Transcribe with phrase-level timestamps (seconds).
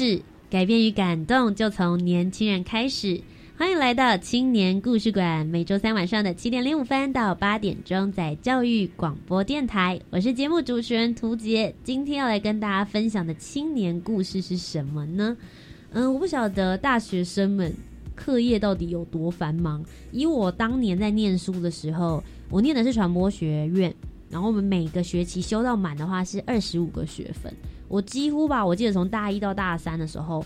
[0.00, 3.20] 事，改变与感动就从年轻人开始。
[3.58, 10.00] 欢迎来到青年故事馆，每周三晚上的七点零五分到八点钟，在教育广播电台。
[10.08, 15.36] 我是节目主持人涂杰，今天要来跟大家分享的青年故事是什么呢？
[15.90, 17.70] 嗯，我不晓得大学生们
[18.14, 19.84] 课业到底有多繁忙。
[20.12, 23.94] 以我当年在念书的时候，我念的是传播学院，
[24.30, 27.52] 然后我们每个学期修到满的话是二十五个学分。
[27.90, 30.42] 我几乎吧，我记得从大一到大三的时候。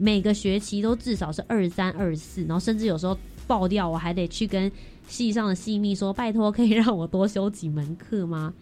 [0.00, 3.18] 每个学期都至少是二三二四，然后甚至有时候
[3.48, 4.70] 爆掉，我还得去跟
[5.08, 8.54] 系上的系秘说：“拜托，可以让我多修几门课吗？”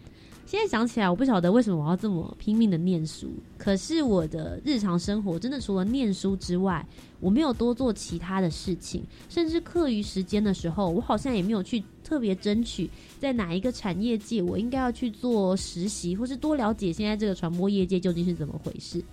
[0.47, 3.29] 现在想起来，我不晓得为什么我要这么拼命的念书。
[3.55, 6.83] 可是我的日常生活真的除了念书之外，
[7.19, 19.03] 我没有多做其他的事情，甚至课余时间的时候，我好像也没有去特别争取在哪一个产业界我应该要去做实习，或是多了解现在这个传播业界究竟是怎么回事。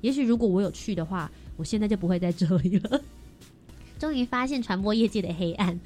[0.00, 1.30] 也许如果我有去的话。
[1.56, 2.98] 我现在就不会在这里了。
[4.00, 5.78] 终于发现传播业界的黑暗。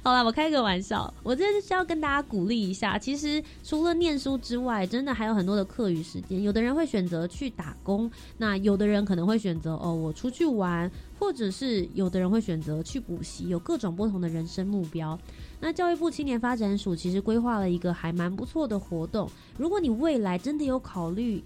[0.00, 2.96] 好了，我开个玩笑，我这是要跟大家鼓励一下。
[2.96, 6.40] 其实除了念书之外，真的还有很多的课余时间。
[6.44, 15.18] 有的人会选择去打工，那有的人可能会选择哦，我出去玩，或者是有的人会选择去补习，有各种不同的人生目标。
[15.66, 19.28] 那教育部青年发展署其实规划了一个还蛮不错的活动。
[19.58, 21.42] 如果你未来真的有考虑，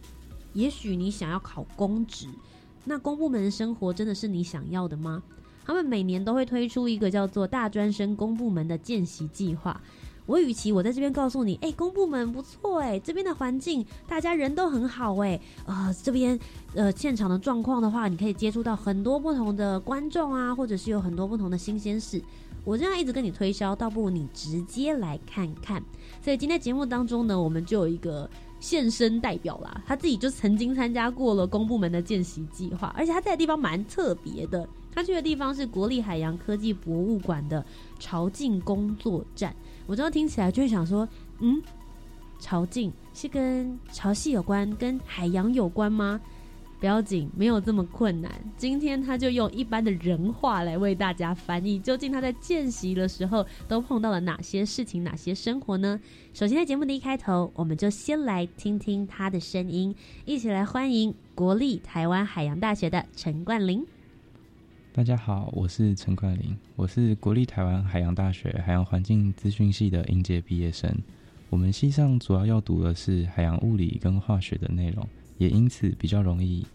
[0.52, 2.26] 也许你想要考公职。
[2.84, 5.22] 那公部门的生活真的是你想要的吗？
[5.64, 9.80] 他们每年都会推出一个叫做“大专生公部门”的见习计划。
[10.26, 16.38] 我与其我在这边告诉你，哎，公部门不错，哎，这边的环境大家人都很好，哎，呃，这边
[16.74, 22.22] 呃现场的状况的话，你可以接触到很多不同的观众啊，或者是有很多不同的新鲜事。
[22.64, 25.82] 我这样一直跟你推销，倒不如你直接来看看。
[26.22, 28.28] 所以今天节目当中呢，我们就有一个。
[28.60, 34.68] 现身代表啦，他自己就曾经参加过了公部门的见习计划，而且他在的地方蛮特别的。
[34.94, 37.64] 他去的地方是国立海洋科技博物馆的
[37.98, 39.56] 潮境工作站。
[39.86, 41.58] 我知道听起来就会想说，嗯，
[42.38, 46.20] 潮境是跟潮汐有关，跟海洋有关吗？
[46.80, 48.32] 不要紧，没有这么困难。
[48.56, 56.00] 今天他就用一般的人话来为大家翻译，究竟他在见习的时候都碰到了哪些事情、哪些生活呢？
[56.32, 63.84] 首先，在节目的一开头，我们就先来听听他的声音，一起来欢迎国立台湾海洋大学的陈冠霖。
[64.94, 70.90] 大家好，我是陈冠霖，我是国立台湾海洋大学海洋环境资讯系的应届毕业生。
[71.50, 75.06] 我们系上主要要读的是海洋物理跟化学的内容。
[75.40, 76.66] 也因此比较容易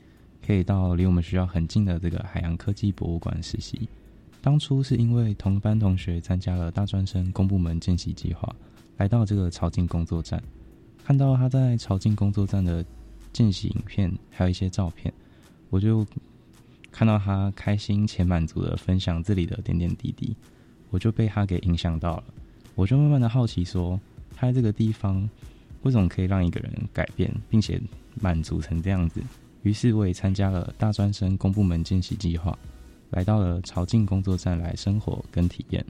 [0.43, 3.87] 可以到离我们学校很近的这个海洋科技博物馆实习。
[4.41, 8.55] 当初是因为同班同学参加了大专生公部门见习计划，
[8.97, 10.41] 来到这个潮境工作站，
[11.03, 12.83] 看到他在潮境工作站的
[13.31, 15.13] 见习影片，还有一些照片，
[15.69, 16.03] 我就
[16.91, 20.35] 看到他开心且满足的分享这里的点点滴滴，
[20.89, 22.23] 我就被他给影响到了。
[22.73, 23.99] 我就慢慢的好奇说，
[24.35, 25.29] 他在这个地方
[25.83, 27.79] 为什么可以让一个人改变，并且。
[28.21, 29.21] 满足成这样子，
[29.63, 32.57] 于是我也参加了大专生公部门见习计划，
[33.11, 35.85] 来到了朝境工作站来生活跟体验。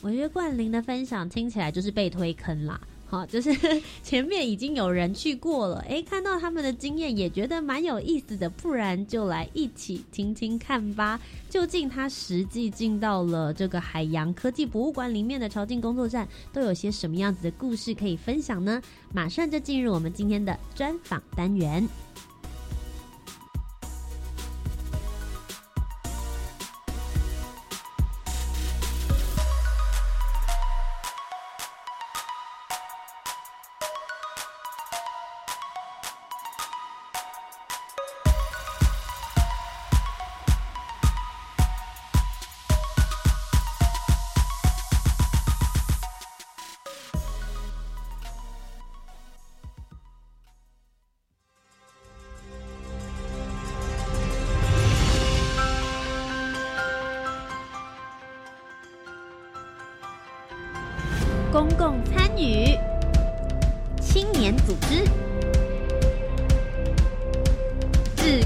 [0.00, 2.80] 我觉得冠霖的分享听起来就是被推坑啦。
[3.10, 3.50] 好，就是
[4.04, 11.18] 前面已经有人去过了，哎，看到他们的经验也觉得蛮有意思的，不然就来一起听听看吧。
[11.48, 18.82] 究竟他实际进到了这个海洋科技博物馆里面的朝境工作站，都有些什么样子的故事可以分享呢？
[19.14, 21.88] 马上就进入我们今天的专访单元。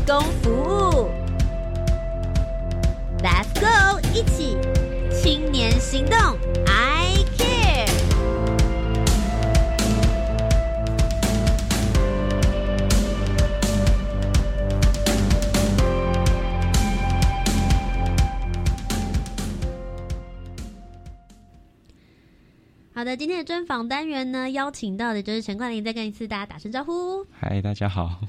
[0.07, 1.11] 工服务。
[3.23, 4.57] Let's go，一起
[5.11, 6.19] 青年行动
[6.67, 7.89] ，I care。
[22.95, 27.25] 好的，今天的专访单元呢，邀请到的就是陈冠霖，再跟一次大家打声招呼。
[27.31, 28.21] 嗨，大家好。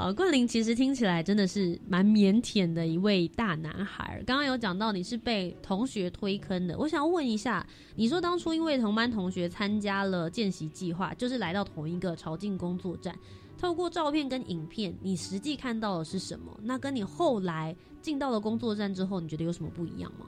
[0.00, 4.22] 呃，桂林其实听起来真的是蛮腼腆的一位大男孩。
[4.24, 7.66] 刚刚有讲到你是被同学推坑的，我想问一下，
[7.96, 13.12] 你说当初因为同班同学参加了见习计划，就是来到同一个朝觐工作站，
[13.58, 16.56] 透过照片跟影片，你实际看到的是什么？
[16.62, 20.26] 那跟你后来进到了工作站之后，你觉得有什么不一样吗？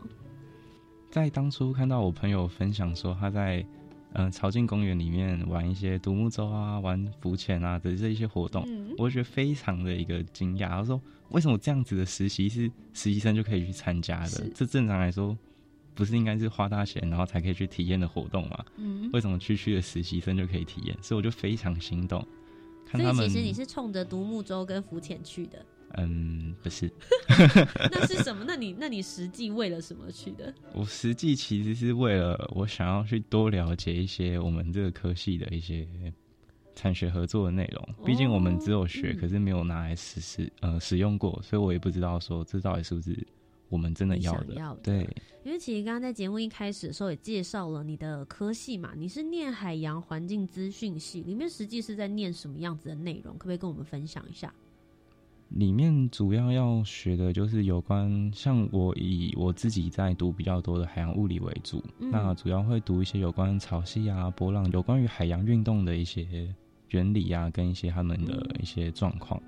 [1.12, 3.64] 在当初看到我朋友分享说他在
[4.12, 10.68] 嗯朝觐公园里面玩一些独木舟啊、玩浮潜啊的这一些活动，嗯我觉得非常的一个惊讶。
[10.68, 14.50] 他说为什么这样子的实习是实习生就可以去参加的？
[14.54, 15.36] 这正常来说
[15.94, 18.64] 不是应该是花大钱然后才可以去体验的活动吗？
[18.76, 20.96] 嗯，为什么区区的实习生就可以体验？
[21.02, 22.26] 所以我就非常心动。
[22.86, 25.64] 看所以其实你是冲着独木舟跟浮潜去的，
[25.96, 26.90] 嗯不是，
[27.90, 28.44] 那是什么？
[28.46, 30.52] 那你那你实际为了什么去的？
[30.72, 35.86] 我实际其实是为了我想要去多了解一些我们这个科系的一些
[36.74, 37.94] 产学合作的内容。
[38.04, 43.26] 毕竟我们只有学，嗯可是没有拿来实施呃使用过，所以我也不知道说这到底是不是
[43.68, 44.54] 我们真的要的。
[44.54, 45.08] 要的对，
[45.44, 53.32] 因为其实刚刚在节目一开始的时候也介绍了你的科系嘛，你是念海洋环境资讯系，里面实际是在念什么样子的内容？
[53.34, 54.52] 可不可以跟我们分享一下？
[55.50, 66.54] 里面主要要学的就是有关，像我以我自己在读比较多的海洋物理为主，嗯那主要会读一些有关潮汐啊、波浪，有关于海洋运动的一些
[66.90, 69.40] 原理啊，跟一些他们的一些状况。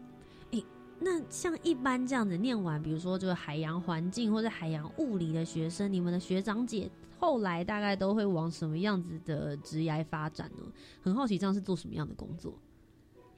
[1.04, 6.88] 那像一般这样子念完，比如说就是海洋环境或者海洋物理的学生，你们的学长姐
[7.18, 10.62] 后来大概都会往什么样子的职业发展呢？
[11.00, 12.54] 很好奇，这样是做什么样的工作？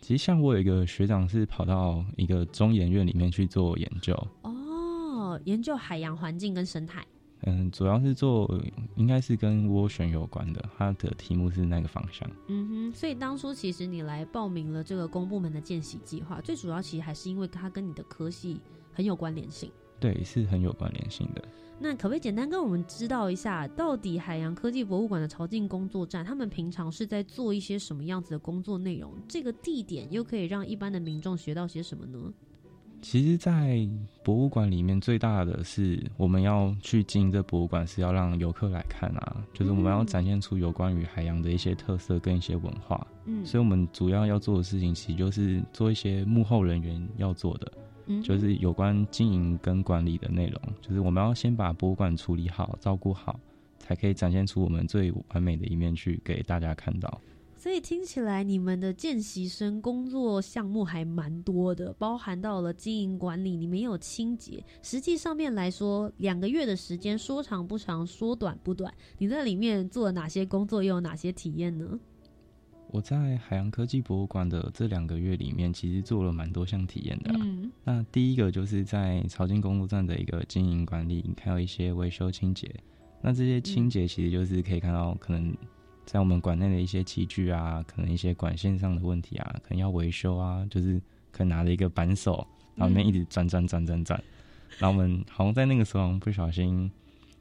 [0.05, 7.03] 其实像我有一个学长是跑到一个中研院里面去做研究，哦，研究海洋环境跟生态。
[7.45, 8.47] 嗯，主要是做
[8.97, 12.31] 应该是跟涡旋有关的，他的题目是那个方向。
[12.49, 18.61] 嗯哼，所以当初其实你来报名了这个公部门的见习计划，最主要其实还是因为它跟你的科系
[18.93, 19.73] 很有关联性。
[19.99, 21.43] 对，是很有关联性的。
[21.85, 29.13] 那可不可以简单跟我们知道一下，到底海洋科技博物馆的朝觐工作站，他们平常是在做一些什么样子的工作内容？
[29.29, 32.33] 这个地点又可以让一般的民众学到些什么呢？
[33.03, 33.87] 其实，在
[34.23, 43.07] 博物馆里面，最大的是我们要去经营这博物馆，是要让游客来看啊，就是我们要展现出有关于海洋的一些特色跟一些文化。
[43.27, 47.71] 嗯，所以，我们主要要做的事情，其实就是做一些幕后人员要做的，
[48.07, 50.61] 嗯就是有关经营跟管理的内容。
[50.81, 53.39] 就是我们要先把博物馆处理好、照顾好，
[53.79, 57.21] 才可以展现出我们最完美的一面去给大家看到。
[57.57, 64.63] 所以听起来你们的见习生工作项目还蛮多的，包含到了经营管理，你们有清洁。
[64.83, 68.93] 实际上面来说，两个月的时间说长不长，说短不短。
[69.17, 71.99] 你在里面做了哪些工作，又有哪些体验呢？
[72.95, 77.37] 我在海洋科技博物馆的这两个月里面，其实做了蛮多项体验的、啊。
[77.41, 82.73] 嗯那第一个就是在潮境公路站的一个经营管理，还有一些维修清洁。
[83.21, 85.53] 那这些清洁其实就是可以看到，可能
[86.07, 92.47] 在我们馆内的一些器具啊，可能一些管线上的问题啊，可能要维修啊，就是可能拿着一个扳手，
[92.77, 94.23] 然后里面一直转转转转转，
[94.79, 96.89] 然后我们好像在那个时候不小心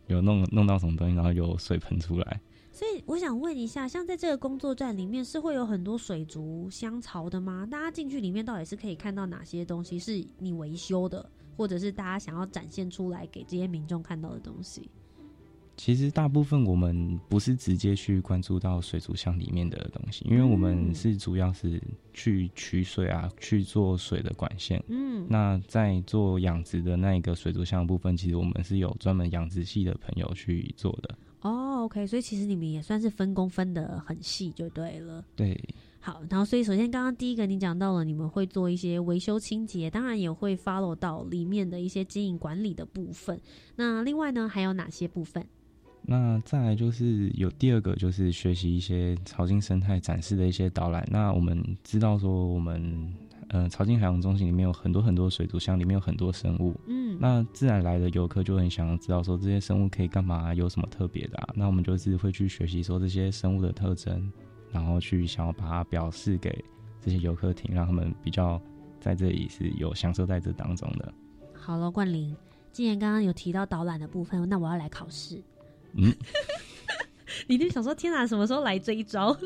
[0.08, 2.40] 有弄弄到什么东西，然后有水喷出来。
[2.74, 7.68] 所以我想问一下，像在这个工作站里面是会有很多水族、香草的吗？
[7.70, 14.90] 大家进去里面到底是可以看到哪些东西是你维修的，或者是大家想要展现出来给这些民众看到的东西？
[15.78, 21.80] 其实大部分我们不是直接去关注到水族箱里面的东西，因为我们是主要是
[22.12, 24.84] 去取水啊，去做水的管线。
[24.88, 31.16] 嗯，那在做养殖的那一个水族箱的部分，其实我们是有专门养殖系的朋友去做的。
[31.44, 35.24] 哦，OK，所以其实你们也算是分工分得很细，就对了。
[35.36, 35.58] 对，
[36.00, 43.40] 好，然后所以首先刚刚第一个你讲到了，你们会做一些维修清洁，当然也会 follow 到里面的一些经营管理的部分。
[43.76, 45.46] 那另外呢，还有哪些部分？
[46.06, 51.08] 那再来就是有第二个，就是学习一些潮境生态展示的一些导览。
[51.10, 53.14] 那我们知道说，我们
[53.54, 56.76] 呃潮境海洋中心里面有很多很多水族箱，里面有很多生物。
[56.88, 61.54] 嗯，那自然来的游客就很想要知道说这些生物可以干嘛，有什么特别的啊？
[61.56, 64.32] 那我们就是会去学习说这些生物的特征，
[64.72, 66.66] 然后去想要把它表示给
[67.00, 68.60] 这些游客听，让他们比较
[69.00, 71.14] 在这里是有享受在这当中的。
[71.54, 72.36] 好了，冠霖，
[72.72, 75.40] 既然刚刚有提到导览的部分，那我要来考试。
[75.94, 76.12] 嗯，
[77.46, 79.38] 你就想说，天哪，什么时候来这一招？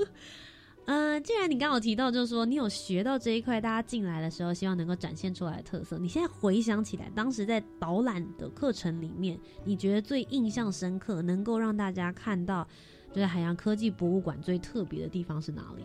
[0.87, 5.97] 呃，既然你刚好提到，就是说你有学到这一块，大家进来的时候希望能够展现出来的特色。
[5.97, 12.65] 你现在回想起来，当时在导览的课程里面，你觉得最印象深刻，能够让大家看到，
[13.11, 15.83] 就是海洋科技博物馆最特别的地方是哪里？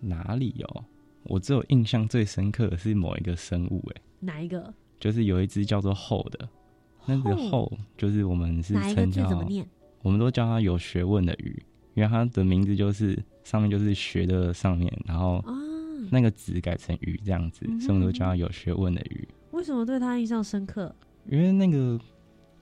[0.00, 0.84] 哪里哦？
[1.22, 4.74] 我只有印象最深刻的是某一个生物、哎，哪一个？
[4.98, 6.48] 就是有一只叫做后的，
[7.06, 9.64] 那个后就是我们是哪一个称叫字怎么念？
[10.02, 11.62] 我们都叫它有学问的鱼，
[11.94, 13.16] 因为它的名字就是
[13.46, 15.54] 上面就是学的上面，然后啊，
[16.10, 19.26] 那个子改成鱼这样子，所以我们都叫它有学问的鱼。
[19.52, 20.92] 为什么对他印象深刻？
[21.30, 21.96] 因为那个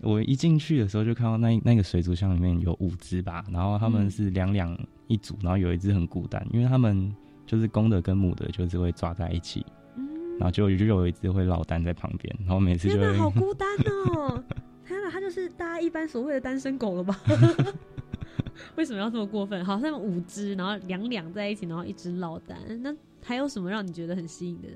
[0.02, 7.10] 我一进去的时候就看到那那个水族箱里面有五只吧，然后他们嗯是两两一组，然后有一只很孤单，因为他们
[7.46, 9.64] 就是公的跟母的就是会抓在一起，
[9.96, 10.06] 嗯，
[10.38, 14.44] 然后就就有一只会落单在旁边，然后每次就天哪，好孤单哦！
[14.86, 17.18] 天哪，他就是大家一般所谓的单身狗了吧？
[18.76, 19.64] 为什么要这么过分？
[19.64, 24.68] 好像五只，然后两两在一起，然后一只落单，那还有什么让你觉得很吸引的？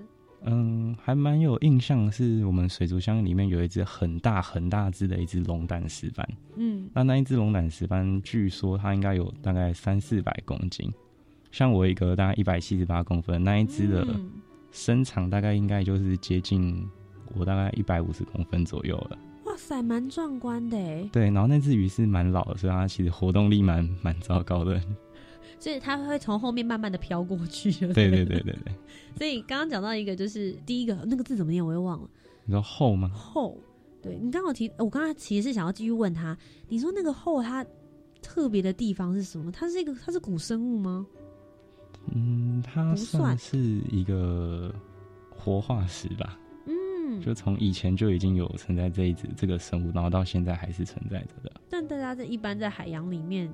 [0.45, 10.93] 嗯，还蛮有印象的是我们水族箱里面有一只很大很大只的一只龙胆石斑，嗯，那那一只龙胆石斑，据说它应该有大概三四百公斤。
[11.51, 14.31] 像我一个大概一百七十八公分，那一只的嗯
[14.71, 16.87] 身长大概应该就是接近
[17.35, 19.19] 我大概一百五十公分左右了。
[19.59, 21.09] 哇塞，蛮壮观的哎！
[21.13, 24.81] 对，然后那只鱼是蛮老的，所以它其实活动力蛮蛮糟糕的。
[25.59, 27.73] 所以它会从后面慢慢的飘过去。
[27.89, 28.73] 对对对对对，
[29.19, 32.09] 所以刚刚讲到一个，就是第一个那个字怎么念，我又忘了。
[32.45, 33.09] 你说后吗？
[33.09, 33.59] 后，
[34.01, 36.39] 对你刚好提，我刚刚其实是想要继续问他，
[36.69, 37.67] 你说那个后它
[38.23, 39.51] 特别的地方是什么？
[39.51, 41.05] 它是一个，它是古生物吗？
[42.15, 43.59] 嗯，它算是
[43.91, 44.73] 一个
[45.29, 46.39] 活化石吧，
[47.19, 51.53] 嗯，就从以前就已经有存在这一只这个生物，然后到现在还是存在着的。
[51.69, 53.53] 但大家在一般在海洋里面，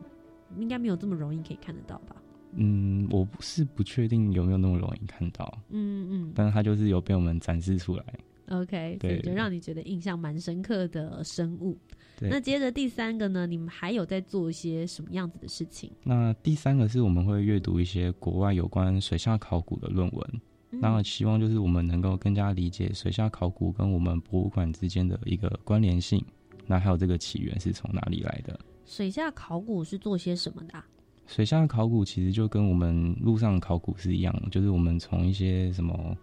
[0.58, 2.16] 应该没有这么容易可以看得到吧？
[2.56, 8.04] 嗯，我不是不确定有没有那么容易看到，嗯嗯但是它就是有被我们展示出来。
[8.48, 11.76] ，OK，所以对就让你觉得印象蛮深刻的生物。
[12.16, 13.44] 对那接着第三个呢？
[13.44, 15.90] 你们还有在做一些什么样子的事情？
[16.04, 20.40] 那第三个是我们会阅读一些国外有关水下考古的论文，嗯
[20.80, 26.24] 那希望就是我们能够更加理解水下考古跟我们博物馆之间的一个关联性，
[26.66, 28.58] 那还有这个起源是从哪里来的。
[28.84, 30.86] 水下考古是做些什么的啊、
[31.26, 36.16] 水下考古其实就跟我们陆上考古是一样，就是我们从一些什么，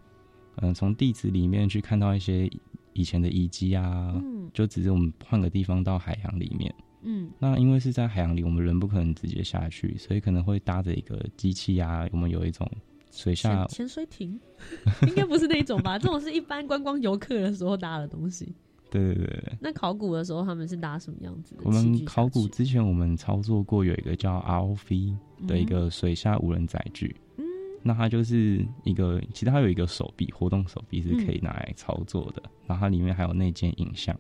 [0.58, 2.50] 嗯、从地质里面去看到一些
[2.94, 6.74] 以前的遗迹啊，嗯就只是我们换个地方到海洋里面。
[7.04, 12.70] 嗯那因为是在海洋里，我们人不可能直接下去，所以可能会搭着一个机器啊，我们有一种
[13.12, 14.40] 水下潜潜水艇，
[15.08, 16.00] 应该不是那一种吧？
[16.00, 18.56] 这种是一般观光游客的时候搭的东西。
[18.90, 25.16] 对对对对，那考古的时候，他们是搭什么样子的我们考古之前我们操作过有一个叫 ROV
[25.48, 27.46] 的一个水下无人载具，嗯。
[27.84, 34.14] 那它就是一个，其实它有一个手臂，活动手臂是可以拿来操作的，然后它里面还有内建影像，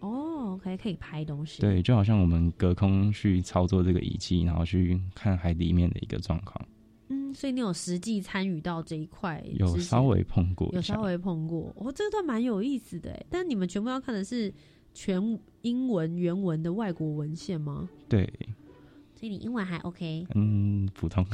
[0.00, 1.60] 哦，OK，可以拍东西。
[1.60, 6.64] 对，就好像我们隔空去操作这个仪器，然后去看海里面的一个状况，
[7.30, 13.26] 嗯，所以你有实际参与到这一块，有稍微碰过有稍微碰过，哦，这段蛮有意思的哎。
[13.30, 14.52] 但你们全部要看的是
[14.92, 17.88] 全英文原文的外国文献吗？
[18.08, 18.30] 对，
[19.14, 20.26] 所以你英文还 OK。
[20.34, 21.24] 嗯，普通，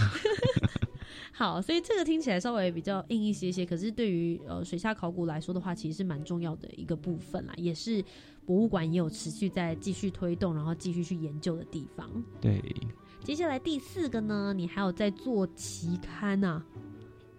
[1.33, 8.03] 好，所以这个听起来稍微比较硬一些些，可是对于呃水下考古来说的话，其实是蛮重要的一个部分啦，也是
[8.45, 12.11] 博物馆也有持续在继续推动，然后继续去研究的地方。
[12.41, 12.63] 对，
[13.23, 16.63] 接下来第四个呢，你还有在做期刊啊？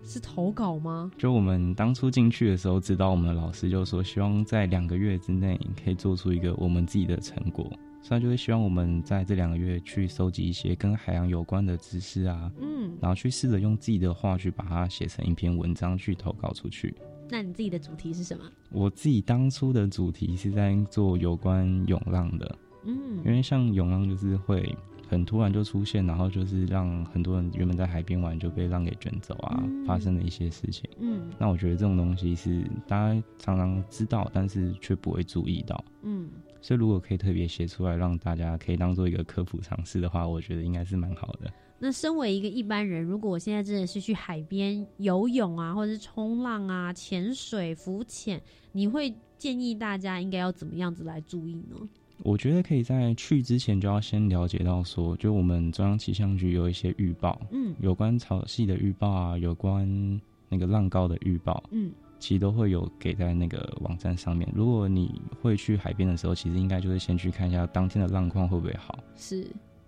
[0.04, 1.12] 是投稿吗？
[1.18, 7.66] 就我们当初进去的时候，指导我们的老师就说，希望在两个月之内可以做出一个我们自己的成果，
[8.02, 16.96] 所以他就会希望我们在这两个月去收集一些跟海洋有关的知识啊，嗯，然后去试着用自己的话去把它写成一篇文章去投稿出去。
[17.30, 18.46] 那你自己的主题是什么？
[18.72, 24.74] 我自己当初的主题是在做有关涌浪的，嗯因为像涌浪就是会
[25.10, 30.90] 很突然就出现，然后就是让很多人原本在海边玩就被浪给卷走啊，嗯发生了一些事情。
[31.00, 35.84] 嗯那我觉得这种东西是大家常常知道，但是却不会注意到。
[36.04, 36.30] 嗯，
[36.62, 41.52] 所以如果可以特别写出来，让大家可以当做一个科普尝试的话，我觉得应该是蛮好的。
[41.80, 51.76] 那身为一个一般人，如果我现在真的是去海边游泳啊，或者是冲浪啊、潜水、浮潜，你会建议大家应该要怎么样子来注意呢？
[52.24, 60.20] 我觉得可以在去之前就要先了解到说，就我们中央气象局有一些预报，嗯有关潮汐的预报啊，有关
[60.50, 64.48] 那个浪高的预报，嗯，其实都会有给在那个网站上面。
[64.56, 68.98] 如果你会去海边的时候，其实应该就是先去看一下当天的浪况会不会好。
[69.16, 69.48] 是，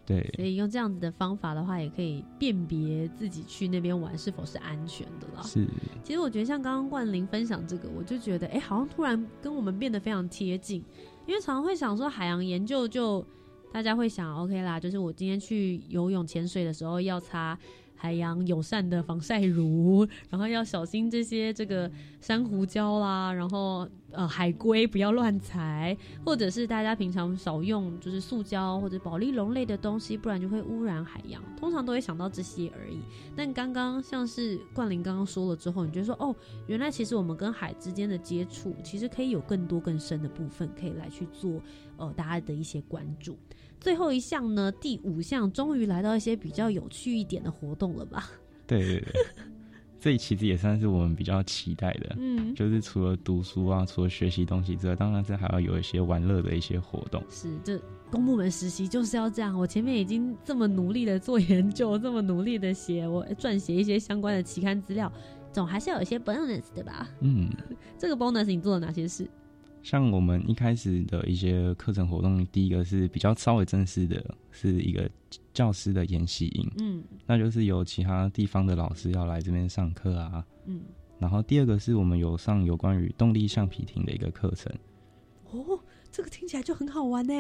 [0.09, 5.43] 对，所以用这样子的方法的话，也可以辨别自己去那边玩是否是安全的啦。
[5.43, 5.67] 是，
[6.03, 10.83] 其实我觉得像刚刚冠霖分享这个，我就觉得哎、诶好像突然跟我们变得非常贴近，
[11.27, 13.23] 因为常常会想说海洋研究就
[13.71, 17.55] 大家会想 OK 啦，就是我今天去游泳潜水的时候要擦。
[18.01, 21.91] 海洋友善的防晒乳，然后要小心这些这个
[22.21, 31.43] 珊瑚礁啦，然后呃海龟不要乱踩，或者是大家平常少用就是塑胶或者保利龙类的东西，不然就会污染海洋。
[31.57, 32.99] 通常都会想到这些而已。
[33.35, 36.33] 但刚刚像是冠霖刚刚说了之后，你就说哦，
[36.67, 41.61] 原来其实我们跟海之间的接触，其实可以有更多更深的部分可以来去做
[41.97, 43.37] 呃大家的一些关注。
[43.79, 48.29] 最后一项呢，第五项终于来到一些比较有趣一点的活动了吧？
[48.67, 49.13] 对对对，
[49.99, 52.15] 这其实也算是我们比较期待的。
[52.19, 57.23] 嗯，就是除了读书啊，除了学习东西之外，当然是还要有一些玩乐的一些活动。
[57.29, 57.79] 是这
[58.11, 59.57] 公部门实习就是要这样。
[59.57, 65.11] 我前面已经这么努力的做研究，这么努力的写我撰写一些相关的期刊资料，
[65.51, 67.09] 总还是要有一些 bonus 对吧？
[67.21, 67.49] 嗯，
[67.97, 69.27] 这个 bonus 你做了哪些事？
[69.89, 75.09] 像我们一开始的一些课程活动，第一个是比较稍微正式的，是一个
[75.51, 77.03] 教师的研习营，嗯。
[77.25, 80.45] 那就是有其他地方的老师要来这边上课啊。
[80.67, 80.81] 嗯，
[81.17, 84.71] 然后第二个是我们有上有关于动力橡皮艇的一个课程，
[85.49, 85.79] 哦，
[86.11, 87.33] 这个听起来就很好玩呢。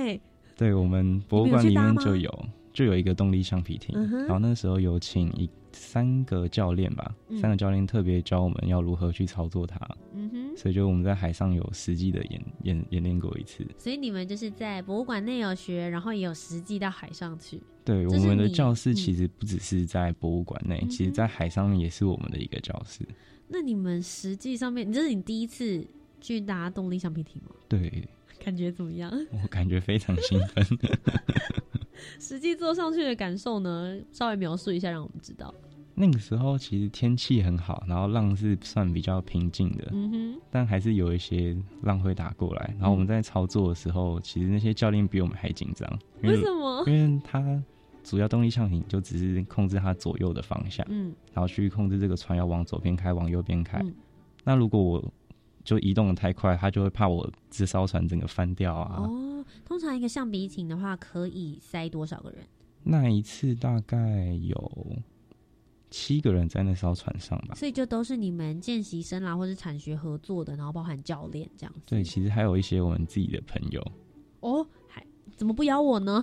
[0.57, 9.79] 对我们博物馆里面就有就有一个动力橡皮艇，嗯然后那时候有请一三个教练吧，嗯三个教练特别教我们要如何去操作它，
[10.13, 13.65] 嗯哼，所以就我们在海上有实际的演演演练过一次。
[13.77, 17.61] 所以你们就是在博物馆内有学，然后也有实际到海上去。
[17.85, 23.07] 对，我们的教室嗯其实不只是在博物馆内，嗯其实在海上面也是我们的一个教室。
[23.47, 25.85] 那你们实际上面，这是你第一次
[26.21, 27.55] 去搭动力橡皮艇吗？
[27.67, 28.07] 对
[28.43, 29.11] 感觉怎么样？
[29.31, 30.65] 我感觉非常兴奋。
[32.19, 33.97] 实际坐上去的感受呢？
[34.11, 35.53] 稍微描述一下，让我们知道。
[35.95, 42.73] 那个时候其实天气很好，然后浪是算比较平静的，嗯哼，但还是有一些浪会打过来。
[42.79, 46.83] 然后我们在操作的时候，其实那些教练比我们还紧张，为什么？
[46.87, 47.61] 因为他
[48.01, 53.79] 主要动力橡皮就只是控制它左右的方向，嗯然后去控制这个船要往左边开，往右边开。
[53.79, 53.93] 嗯
[54.45, 55.03] 那如果我
[55.69, 59.03] 就移动的太快，他就会怕我这艘船整个翻掉啊。
[59.03, 62.39] 哦，通常一个橡皮艇的话，可以塞多少个人？
[62.81, 64.97] 那一次大概有
[65.91, 67.53] 七个人在那艘船上吧。
[67.53, 71.81] 所以就都是你们见习生啦，或是产学合作的，然后包含教练这样子。
[71.85, 73.79] 对，其实还有一些我们自己的朋友。
[74.39, 74.69] 哦，还
[75.39, 76.21] 怎么不邀我呢？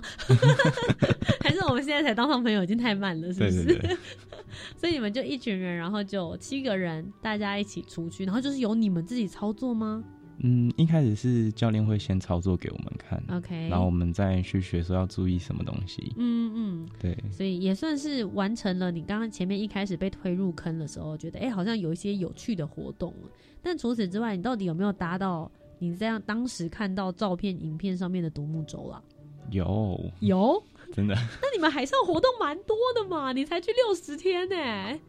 [1.41, 3.65] 还是我们现在才当上朋友，已经太慢了，是不是？
[3.65, 3.97] 对对对，
[4.77, 10.03] 所以你们就一群人，然后就七个人，大家一起出去，然后就是由你们自己操作吗
[10.43, 16.13] 嗯，一开始是教练会先操作给我们看，？OK，然后我们再去学说要注意什么东西。
[16.15, 23.29] 嗯嗯，对，所以也算是完成了你刚刚前面一开始被推入坑的时候，觉得哎、诶好像有一些有趣的活动了。
[23.63, 29.01] 但除此之外，你到底有没有达到你这样当时看到照片、影片上面的独木舟啦？
[29.51, 30.61] 有有，
[30.91, 34.99] 真的那你们海上活动蛮多的嘛，你才去六十天呢、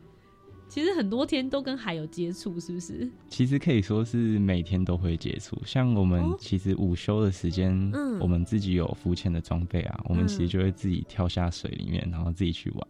[0.69, 3.11] 其实很多天都跟海有接触，是不是？
[3.29, 5.61] 其实可以说是每天都会接触。
[5.65, 12.89] 像我们哦其实午休的时间，嗯我们自己有浮潜的装备啊，我们嗯其实就会自己跳下水里面，然后自己去玩。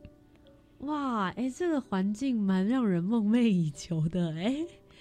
[0.81, 4.55] 哇，哎、这个环境蛮让人梦寐以求的、哎，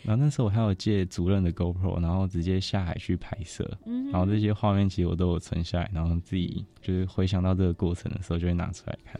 [0.03, 3.69] 然后那时候我还有借主任的 GoPro，然后直接下海去拍摄。
[3.85, 9.19] 嗯，然后这些画面其实我都有存下来，然后自己就是回想到这个过程的时候，就会拿出来看。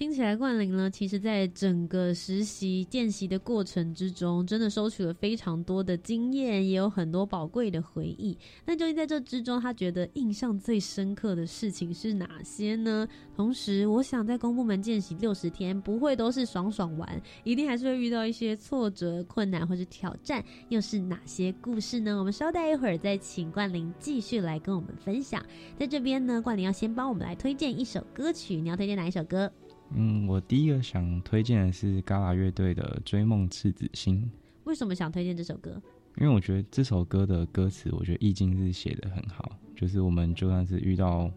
[0.00, 8.34] 听起来冠霖呢，其实在整个实习见习的过程之中，真的收取了非常多的经验，也有很多宝贵的回忆。
[8.64, 13.06] 那究竟在这之中，他觉得印象最深刻的事情是哪些呢？
[13.36, 22.16] 同时，我想在公部门见习六十天，不会都是爽爽玩，一定还是会遇到一些挫折、困难或是挑战，又是哪些故事呢？
[22.18, 25.44] 我们稍待一会儿再请冠霖继续来跟我们分享。
[25.78, 29.52] 在这边呢，冠霖要先帮我们来推荐一首歌曲，你要推荐哪一首歌？
[29.94, 34.22] 嗯，我第一个想推荐的是嘎啦乐队的《追梦赤子心》，
[34.64, 35.80] 为什么想推荐这首歌？
[36.16, 41.30] 因为我觉得这首歌的歌词，我觉得意境是写的很好，就是我们就算是遇到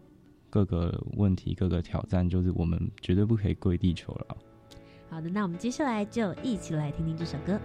[0.50, 4.36] 各个问题、各个挑战，就是我们绝对不可以跪地求饶。
[5.10, 7.60] 好的，那我们接下来就一起来听听这首歌。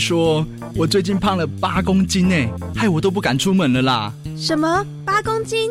[0.00, 2.34] 说，我最近胖了八公斤呢，
[2.74, 4.12] 害我都不敢出门了啦。
[4.36, 5.70] 什么八公斤？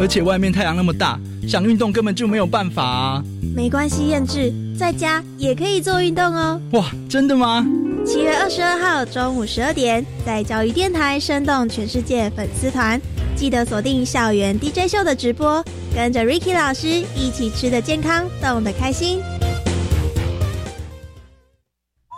[0.00, 3.22] 而且外面太阳那么大，想运动根本就没有办法啊。
[3.54, 6.60] 没关系，燕志，在家也可以做运动哦。
[6.72, 7.66] 哇，真的吗？
[8.06, 13.00] 七月二十二号中午十二点，在教育电台生动全世界粉丝团，
[13.36, 15.62] 记得锁定校园 DJ 秀的直播，
[15.94, 19.20] 跟着 Ricky 老师一起吃的健康，动的开心。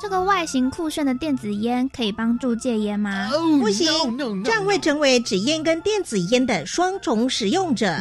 [0.01, 3.29] 这个外形酷炫的电子烟可以帮助戒烟吗？
[3.61, 3.87] 不行，
[4.43, 7.95] 这样会成为纸烟跟电子烟的双重使用者。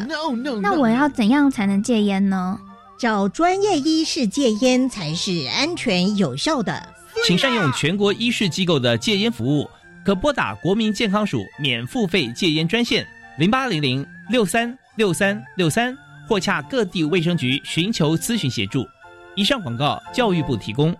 [0.62, 2.58] 那我要怎样才能戒烟呢？
[2.98, 6.88] 找专业医师戒烟才是安全有效的。
[7.26, 9.70] 请善用全国医师机构的戒烟服务，
[10.06, 13.06] 可拨打国民健康署免付费戒烟专线
[13.38, 15.98] 零八零零六三六三六三，
[16.30, 18.88] 或洽各地卫生局寻求咨询协助。
[19.36, 20.96] 以上广告，教育部提供。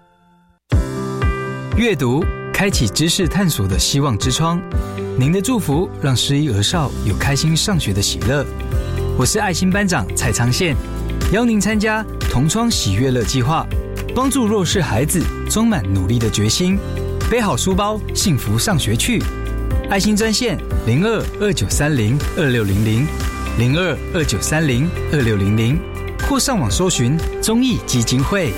[1.80, 4.62] 阅读，开启知识探索的希望之窗。
[5.18, 8.46] 您的祝福，让失依儿少有开心上学的喜乐。
[9.18, 10.76] 我是爱心班长蔡昌宪，
[11.32, 13.66] 邀您参加同窗喜悦乐计划，
[14.14, 16.78] 帮助弱势孩子充满努力的决心，
[17.32, 19.24] 背好书包，幸福上学去。
[19.90, 23.08] 爱心专线零二二九三零二六零零
[23.58, 25.80] 零二二九三零二六零零，
[26.28, 28.52] 或上网搜寻公益基金会。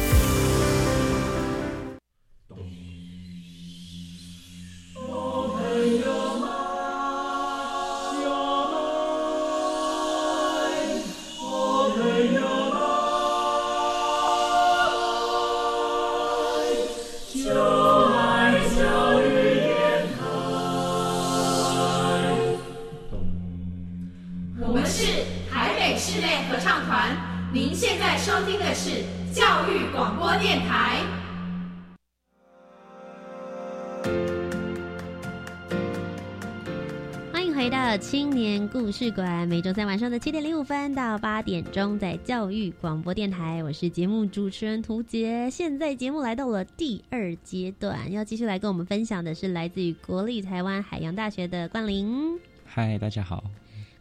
[38.92, 45.50] 故事馆每周三晚上的七点零五分到八点钟，在教育广播电台，我是节目主持人涂杰。
[45.50, 52.38] 现在节目来到了第二阶段，要继续来跟我们分享的是来自于国立台湾海洋大学的冠霖。
[52.66, 53.46] 嗨，大家好。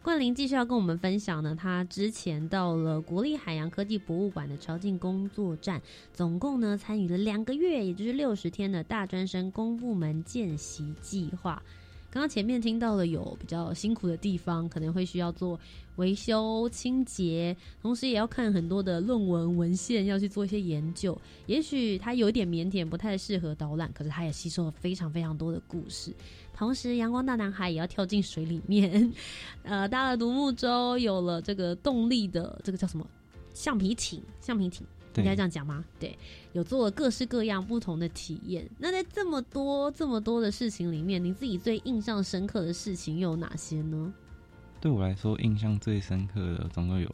[0.01, 5.81] 冠霖继续要跟我们分享呢，他之前到了国立海洋科技博物馆的朝境工作站，
[6.13, 11.63] 总共呢参与了两个月，也就是六十天的大专生公部门见习计划。
[12.11, 15.57] 刚刚前面听到了有比较辛苦的地方，可能会需要做
[15.95, 21.17] 维修清洁，同时也要看很多的论文文献，要去做一些研究。
[21.45, 26.13] 也许他有点腼腆，不太适合导览，可是他也吸收了非常非常多的故事。
[26.53, 29.09] 同时，阳光大男孩也要跳进水里面，
[29.63, 33.07] 呃，搭了独木舟，有了这个动力的这个叫什么
[33.53, 34.21] 橡皮艇？
[34.41, 34.85] 橡皮艇。
[35.17, 35.83] 应该这样讲吗？
[35.99, 36.17] 对，
[36.53, 38.69] 有做了各式各样不同的体验。
[38.77, 44.13] 那在这么多这么多的事情里面，你自己最印象深刻的事情又有哪些呢？
[44.79, 47.09] 对我来说，印象最深刻的总共有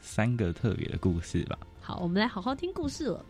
[0.00, 1.58] 三个特别的故事吧。
[1.80, 3.24] 好，我们来好好听故事了。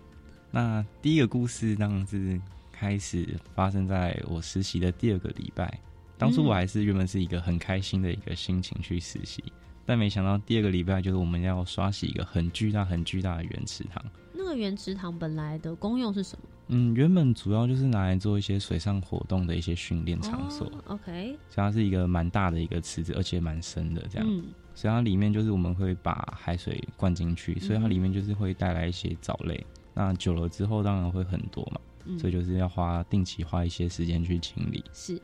[0.50, 2.40] 那第一个故事当然是
[2.70, 5.80] 开始发生在我实习的第二个礼拜。
[6.18, 9.42] 当初我还是原本是一个很开心的一个心情去实习。
[9.84, 14.02] 但没想到第二个礼拜就是我们要刷洗一个很巨大、很巨大的原池塘。
[14.32, 16.44] 那个原池塘本来的功用是什么？
[16.68, 20.70] 嗯，原本主要就是拿来做一些水上活动的一些训练场所。
[20.86, 24.42] OK，所以它是一个蛮大的一个池子，而且蛮深的这样。
[24.74, 29.66] 所以它里面就是我们会把海水灌进去，所以它里面就是会带来一些藻类。
[29.92, 31.80] 那久了之后当然会很多嘛，
[32.18, 34.82] 所以就是要花定期花一些时间去清理。
[34.94, 35.20] 是。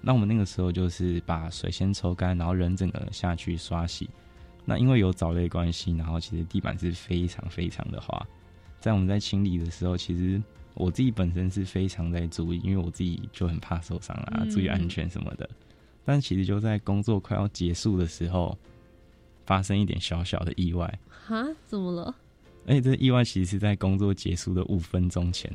[0.00, 4.08] 那我们那个时候就是把水先抽干，然后人整个下去刷洗。
[4.64, 8.26] 那因为有藻类关系，然后其实地板是非常非常的滑。
[8.78, 10.40] 在我们在清理的时候，其实
[10.74, 15.48] 我自己本身是非常在注意，因为我自己就很怕受伤啦，注意安全什么的。
[16.04, 18.56] 但其实就在工作快要结束的时候，
[19.44, 20.98] 发生一点小小的意外。
[21.26, 21.46] 哈？
[21.66, 22.14] 怎么了？
[22.66, 25.50] 而且这意外其实是在工作结束的五分钟前。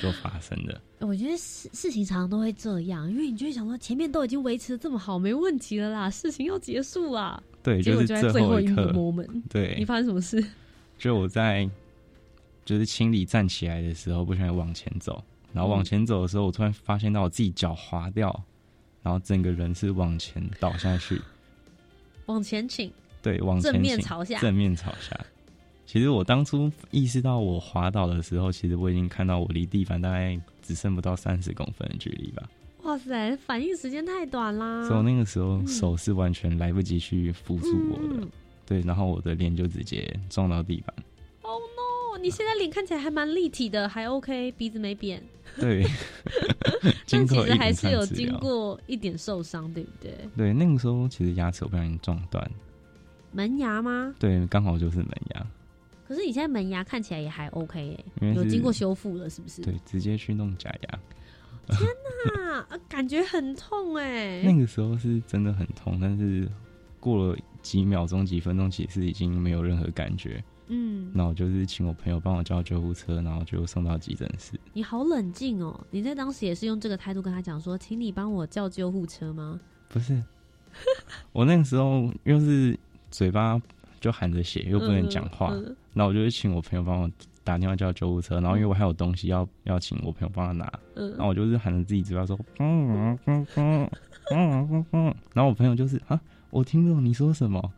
[0.00, 7.42] 就发生的，我觉得事事情常常都会这样，因为你就会想说前面都已经维持的这么好，没问题了啦，事情要结束啦。
[7.62, 8.92] 对，结果就在最后一刻。
[8.92, 10.42] moment，对，你发生什么事？
[10.98, 11.68] 就我在
[12.64, 18.44] 就是清理站起来的时候，不想往前走，然后往前走的时候，我突然发现到我自己脚滑掉，
[19.02, 21.20] 然后整个人是往前倒下去，
[22.26, 25.18] 往前倾，对，往正面朝下，正面朝下。
[25.90, 32.48] 其实我当初意识到我滑倒的时候，其实我已经看到我离地板大概只剩不到三十公分的距离吧。
[32.84, 34.86] 哇塞，反应时间太短啦！
[34.86, 38.28] 所以我那个时候手是完全来不及去扶住我的，
[38.64, 40.94] 对，然后我的脸就直接撞到地板。
[41.42, 42.18] Oh no！
[42.22, 45.20] 你现在脸看起来还蛮立体的，还 OK，鼻子没扁。
[45.58, 45.84] 对，
[47.10, 50.14] 但其实还是有经过一点受伤，对不对？
[50.36, 52.48] 对，那个时候其实牙齿我不小心撞断，
[53.32, 54.14] 门牙吗？
[54.20, 55.44] 对，刚好就是门牙，
[56.10, 57.96] 可是你现在门牙看起来也还 OK
[58.34, 59.62] 有经过修复了，是不是？
[59.62, 60.98] 对，直接去弄假牙。
[61.68, 61.88] 天，
[62.52, 66.50] 啊感觉很痛哎、那个时候是真的很痛，但是
[66.98, 70.42] 过了几秒钟、几分钟，其实已经没有任何感觉。
[70.66, 74.58] 嗯，那我就是请我朋友帮我叫救护车，然后就送到急诊室。
[74.72, 75.78] 你好冷静哦！
[75.92, 79.60] 你在当时也是用这个态度跟他讲说，请你帮我叫救护车吗？
[79.88, 80.20] 不是，
[81.30, 82.76] 我那个时候又是
[83.12, 83.62] 嘴巴
[84.00, 87.10] 就含着血，又不能讲话，嗯嗯那、我就会请我朋友帮我
[87.42, 93.90] 打电话叫救护车，然后因为我还有东西要要请我朋友帮他拿，嗯然后我就是喊着自己嘴巴说，嗯嗯嗯嗯
[94.30, 97.72] 嗯嗯嗯，然后我朋友就是啊，我听不懂你说什么，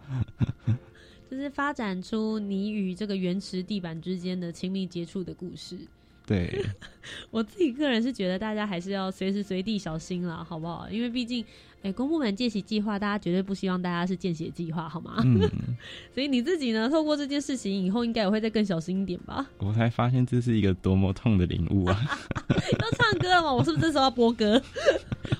[1.31, 5.79] 就是发展出你与这个原石地板之间的亲密接触的故事。
[6.27, 6.64] 对，
[7.31, 10.88] 我自己个人是觉得大家还是要随时随地小心啦，好不好？
[10.90, 11.44] 因为毕竟，
[11.83, 15.16] 哎、公部门见习计划，大家绝对不希望大家是见血计划，好吗？
[15.25, 15.40] 嗯，
[16.14, 19.45] 所以你自己呢，透过这件事情以后，应该也会再更小心一点吧？
[19.59, 22.01] 我才发现这是一个多么痛的领悟啊！
[22.81, 23.53] 要唱歌了吗？
[23.53, 24.62] 我是不是这时候要播歌？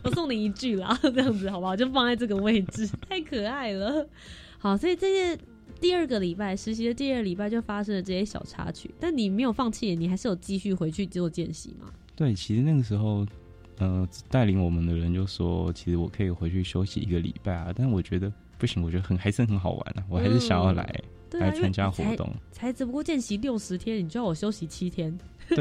[0.03, 1.77] 我送你一句啦，这样子好不好？
[1.77, 4.07] 就放在这个位置，太可爱了。
[4.59, 5.39] 好，所以这些
[5.81, 11.87] 第二个礼拜实习的第二个礼拜就发生了这些小插曲，但你没有放弃，你还是有继续回去做见习嘛？
[12.17, 13.27] 对，其实那个时候，
[13.83, 22.33] 呃，带领我们的人就说，其实我可以回去休息一个礼拜啊，但我觉得不行，我觉得很还是很好玩啊，我还是想要来、来参加活动。
[22.53, 25.13] 才，才只不过见习六十天，你就要我休息七天，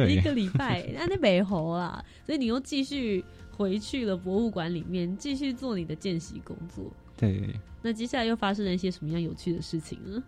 [0.08, 3.24] 一个礼拜， 那那没猴啦，所以你又继续
[3.58, 6.86] 回去了博物馆里面，继续做你的见习工作。
[7.18, 7.50] 对，
[7.82, 10.22] 那接下来又发生了一些什么样有趣的事情呢？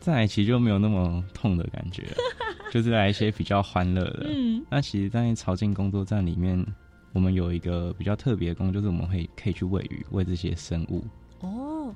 [0.00, 2.02] 再来其实就没有那么痛的感觉，
[2.72, 4.26] 就是来一些比较欢乐的。
[4.28, 6.58] 嗯，那其实，在朝境工作站里面，
[7.12, 11.04] 我们有一个比较特别的工作，就是我们会可以去喂鱼，喂这些生物。
[11.40, 11.94] 哦，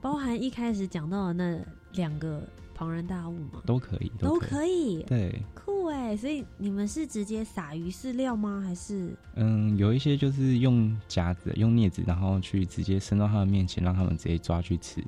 [0.00, 1.58] 包含一开始讲到的那
[1.94, 2.42] 两个
[2.74, 3.62] 庞然大物吗？
[3.64, 4.48] 都可以，都可以。
[4.48, 6.16] 可以，对，酷哎！
[6.16, 8.62] 所以你们是直接撒鱼饲料吗？
[8.64, 15.02] 还是嗯，有一些就是用夹子、用镊子，然后去直接伸到它们面前，让它们直接抓去吃。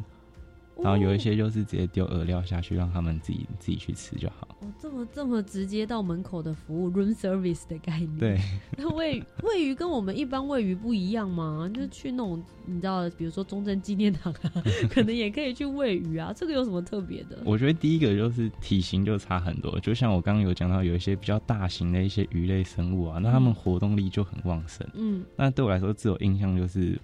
[0.82, 4.48] 然后有一些就是直接丢饵料下去，让他们自己自己去吃就好。
[4.60, 8.18] 哦，这么这么直接到门口的服务 room service 的概念？
[8.18, 8.40] 对，
[8.76, 11.70] 那喂喂鱼跟我们一般喂鱼不一样吗？
[11.74, 14.52] 就是去那种你知道，比如说中正纪念堂啊，
[14.90, 16.32] 可能也可以去喂鱼啊。
[16.34, 17.38] 这个有什么特别的？
[17.44, 24.86] 我觉得第一个就是体型就差很多，就像我刚刚有讲到，有一些比较大型的一些鱼类生物啊，那它们活动力就很旺盛。
[24.94, 26.98] 嗯那对我来说，最有印象就是，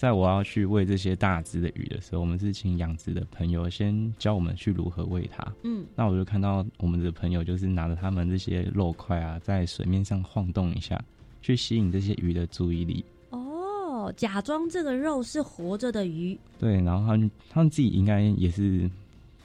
[0.00, 5.46] 在我要去喂这些大只的鱼的时候，我们是请养殖的朋友先教我们去如何喂它。
[5.62, 10.98] 嗯，那我就看到我们的朋友就是拿着他们这些肉块啊，在水面上晃动一下，
[11.42, 13.04] 去吸引这些鱼的注意力。
[13.28, 18.90] 哦，假装这个肉是活着的鱼，对，然后他们他们自己应该也是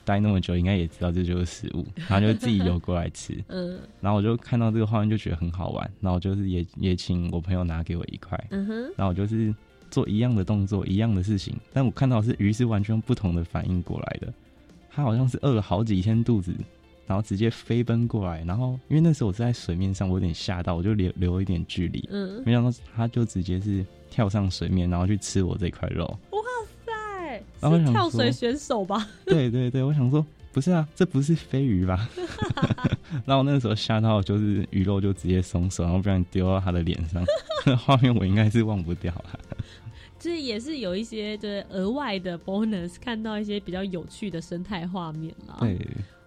[0.06, 3.44] 待那么久，应该也知道这就是食物， 然后就自己游过来吃。
[3.50, 9.54] 嗯然后我就看到这个画面就觉得很好玩，然后就是也也请我朋友拿给我一块，嗯哼，然后我就是
[9.91, 14.34] 做一样的动作，一样的事情，但我看到是鱼是完全不同的反应过来的。
[14.89, 16.54] 它好像是饿了好几天肚子，
[17.06, 26.17] 然后直接飞奔过来，然后因为那时候我是在水面上，我有点吓到，我就留留一点距离，嗯，没想到它就直接是跳上水面，然后去吃我这块肉。
[26.86, 29.08] 在然后跳水选手吧？
[29.26, 32.08] 对对对，我想说不是啊，这不是飞鱼吧？
[33.28, 37.22] 然后那个时候吓到，就是鱼肉就直接松手，然后不然丢到他的脸上，
[37.65, 39.39] 那 画面我应该是忘不掉了。
[40.18, 45.58] 这也是有一些就是额外的 bonus，看到一些比较有趣的生态画面啦。
[45.60, 45.78] 对，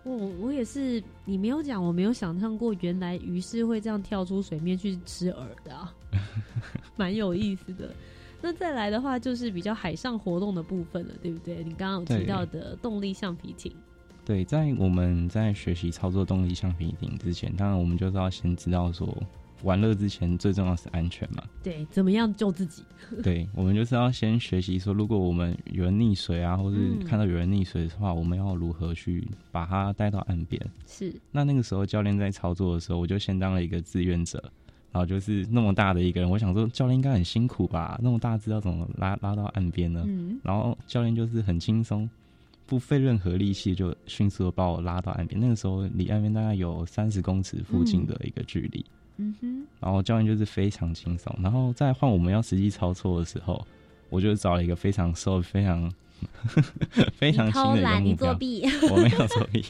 [0.05, 5.91] 我我也是，你没有讲，我没有想象过，原来鱼是会这样跳出水面去吃饵的、啊，
[6.97, 7.91] 蛮有意思的。
[8.43, 11.64] 那再来的话，就是比较海上活动的部分了，对不对？
[11.64, 13.72] 你刚刚有提到的动力橡皮艇，
[14.29, 19.09] 对，在我们在学习操作动力橡皮艇之前，当然我们就是要先知道说，
[19.62, 21.43] 玩乐之前最重要是安全嘛。
[21.62, 22.85] 对，怎么样救自己？
[23.24, 30.61] 对，我们就是要先学习说，如果我们有人溺水啊，或是嗯看到有人溺水的话，我们要如何去把他带到岸边。
[30.87, 34.39] 是，那那个时候教练在操作的时候，我就先当了一个志愿者，
[34.93, 40.05] 然后就是那么大的一个人，我想说教练应该很辛苦吧，那么大只要怎么拉拉到岸边呢？
[40.07, 42.09] 嗯，然后教练就是很轻松，
[42.69, 45.41] 不费任何力气就迅速的把我拉到岸边。
[45.41, 48.85] 那个时候离岸边大概有三十公尺附近的一个距离，
[49.16, 51.35] 嗯哼，然后教练就是非常轻松。
[51.43, 53.66] 然后再换我们要实际操作的时候，
[54.11, 55.91] 我就找了一个非常瘦、非常
[57.16, 58.35] 非常轻的一个目标。
[58.35, 59.64] 弊，我没有作弊。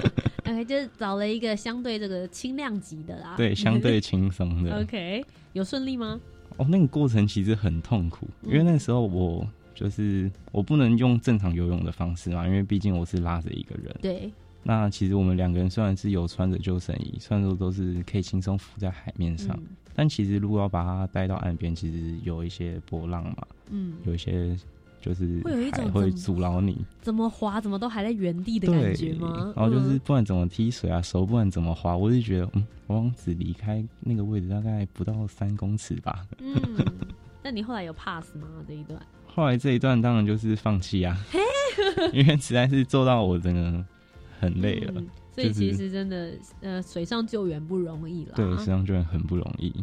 [0.48, 3.34] OK，就是找了一个相对这个轻量级的啦。
[3.36, 4.80] 对，相对轻松的。
[4.80, 5.22] OK，
[5.52, 6.18] 有顺利吗？
[6.56, 9.46] 哦，那个过程其实很痛苦，因为那时候我
[9.78, 13.94] 就是我不能用正常游泳的方式嘛，因为毕竟我是拉着一个人。
[14.02, 14.28] 对。
[14.64, 19.56] 那其实我们两个人虽然是有穿着救生衣，虽然说都是可以轻松浮在海面上，
[19.94, 24.58] 但其实如果要把它带到岸边，其实有一些波浪嘛，嗯，有一些
[25.00, 29.54] 就是会有一种会阻挠你，怎么滑怎么都还在原地的感觉吗？
[29.56, 36.26] 然后就是不管怎么踢水啊，手不管怎么滑，我就觉得嗯，我只离开那个位置大概不到三公尺吧。
[36.40, 36.54] 嗯，
[37.42, 38.48] 那你后来有 pass 吗？
[38.66, 39.00] 这一段？
[39.34, 41.16] 后来这一段当然就是放弃啊，
[42.12, 43.84] 因为实在是做到我真的。
[44.40, 45.02] 很累了，
[45.34, 48.34] 所以其实真的，呃，水上救援不容易了。
[48.36, 49.74] 对，水上救援很不容易。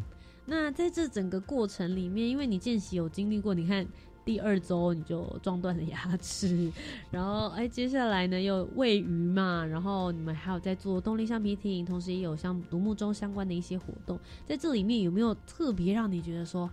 [0.46, 3.86] 那在这整个过程里面，因为你见习有经历过，你看
[4.24, 6.72] 第二周你就撞断了牙齿，
[7.12, 16.70] 然后哎，接下来呢又喂鱼嘛，然后你们还有在做动力橡皮艇，同时也有像独木舟相关的一些活动，在这里面有没有特别让你觉得说？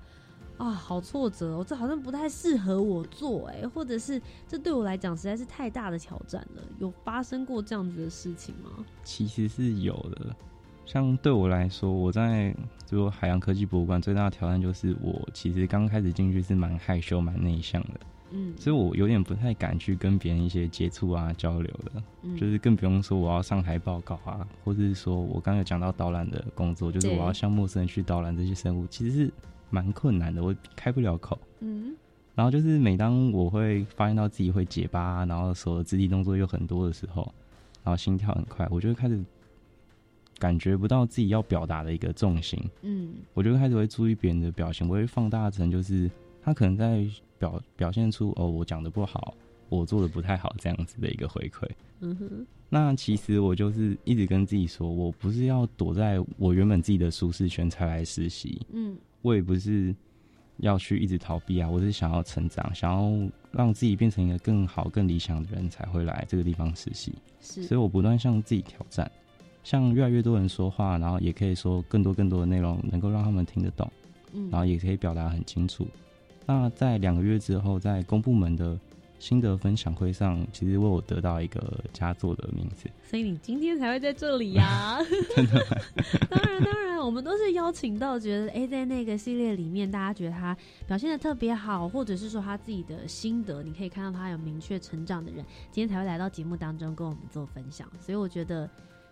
[0.63, 1.65] 啊，好挫折哦！
[1.67, 6.63] 这好像不太适合我做，哎，或者是这对我来讲实在是太大的挑战了。
[6.79, 8.71] 有发生过这样子的事情吗？
[9.03, 10.37] 其实是有的。
[10.87, 12.55] 像对我来说，我在
[12.87, 18.01] 就海洋科技博物馆最大的挑战就是，我其实刚开始进去是蛮害羞、蛮内向的，
[18.31, 29.33] 嗯，所以我有点不太敢去跟别人一些接触啊、交流的，嗯就是更不用说我要上台报告啊，或者是说我刚有讲到导览的工作，就是我要向陌生人去导览这些生物，其实是。
[29.73, 31.37] 蛮困难的，我开不了口。
[31.61, 31.97] 嗯，
[32.35, 37.23] 然后就是每当我会发现到自己会结巴，然后手的肢体动作又很多的时候，
[37.83, 39.25] 然后心跳很快，我就会开始
[40.39, 42.63] 感觉不到自己要表达的一个重心。
[42.83, 46.11] 嗯，我就开始会注意别人的表情，我会放大成就是
[46.43, 47.07] 他可能在
[47.39, 49.35] 表表现出哦，我讲的不好，
[49.71, 51.67] 我做的不太好这样子的一个回馈。
[52.01, 58.61] 嗯哼，那其实我就是一直跟自己说，我不是要躲在我原本自己的舒适圈才来实习。
[58.73, 58.97] 嗯。
[59.23, 59.95] 我也不是
[60.59, 67.15] 要去一直逃避啊，我是想要成长，想要让自己变成一个更好、更理想的人，才会来这个地方实习。
[67.41, 69.11] 是，所以我不断向自己挑战，
[69.65, 73.91] 向越来越多人说话，然后也可以说更多更多的内容，能够让他们听得懂，
[74.33, 75.87] 嗯，然后也可以表达很清楚。
[76.45, 78.79] 那在两个月之后，在公部门的。
[79.23, 84.99] 心得分享会上，其实为我得到一个佳作的名字，所以你今天才会在这里呀。
[85.37, 85.65] 真的？
[86.29, 90.57] 当然，当然，我们都是邀请到觉得哎，在那个系列里面，大家觉得他
[90.89, 97.89] 表现的特别好，或者是说他自己的心得，你可以看到他有明确成长的人，今天才会来到节目当中跟我们做分享。
[98.01, 98.69] 所以我觉得，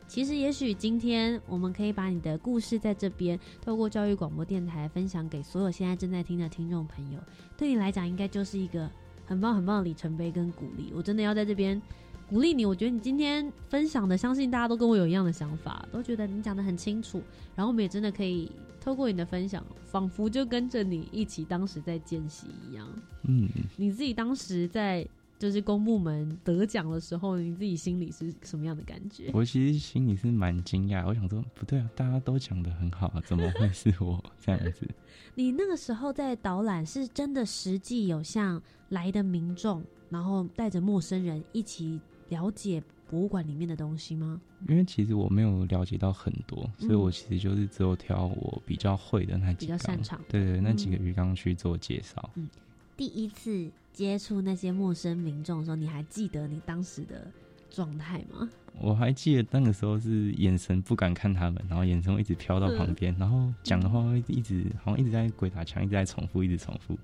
[0.08, 7.20] 其实也许今天我们可以把你的故事在这边透过教育广播电台分享给所有现在正在听的听众朋友，
[7.56, 8.90] 对你来讲应该就是一个。
[9.31, 11.81] 很棒很棒的里程碑跟鼓励，我真的要在这边
[12.28, 12.66] 鼓励你。
[12.66, 17.22] 我觉得你今天分享的，相信大家都跟我有一样的想法，都觉得你讲的很清楚。
[17.55, 18.51] 然后我们也真的可以
[18.81, 22.85] 透过你的分享，仿佛就跟着你一起当时在见习一样。
[23.28, 25.07] 嗯，你自己当时在。
[25.41, 29.30] 就是公部门得奖的时候，你自己心里是什么样的感觉？
[29.32, 34.86] 我其实心里是蛮惊讶，我想说不对啊，大家都讲的很好啊，怎么会是我这样子？
[35.34, 44.38] 你那个时候在导览，是真的实际有像来的民众，然后带着陌生人一起了解博物馆里面的东西吗？
[44.68, 52.28] 因为其实我没有了解到很多，所以我其实就是只有挑我比较会的那几个，比较擅长，对对，那几个鱼缸去做介绍。
[52.34, 52.47] 嗯，
[52.95, 53.70] 第一次。
[53.93, 57.30] 接触那些陌生民众的时候，你还记得你当时的
[57.70, 58.49] 状态吗？
[58.80, 66.97] 我还记得那个时候是眼神不敢看他们，然后眼神会一直飘到旁边，然后讲的话会一直好像一直在鬼打墙，一直在重复，一直重复，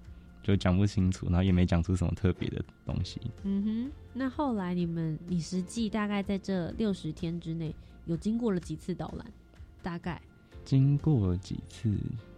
[0.43, 3.21] 就讲不清楚，然后也没讲出什么特别的东西。
[3.43, 7.75] 嗯哼，那后来你们，你实际大概在这六十天之内
[8.07, 9.27] 有经过了几次导览？
[9.83, 10.23] 大概
[10.65, 11.95] 经过几次？